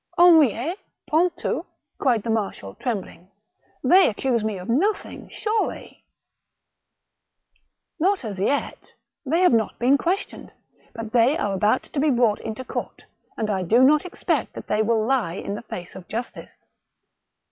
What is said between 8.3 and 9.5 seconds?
DE RBTZ. 215 *' Not as yet, they